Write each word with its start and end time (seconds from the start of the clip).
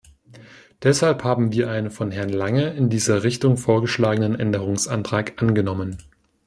Deshalb 0.81 1.23
haben 1.23 1.51
wir 1.51 1.69
einen 1.69 1.91
von 1.91 2.09
Herrn 2.09 2.29
Lange 2.29 2.71
in 2.73 2.89
dieser 2.89 3.21
Richtung 3.21 3.55
vorgeschlagenen 3.55 4.33
Änderungsantrag 4.33 5.39
angenommen. 5.39 5.99